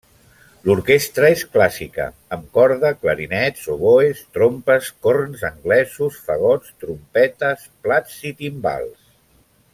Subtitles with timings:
[0.67, 2.07] L'orquestra és clàssica,
[2.37, 8.99] amb corda, clarinets, oboès, trompes, corns anglesos, fagots, trompetes, plats i timbals.